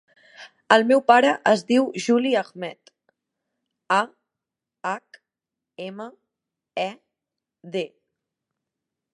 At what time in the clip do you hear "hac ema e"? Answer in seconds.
4.93-6.89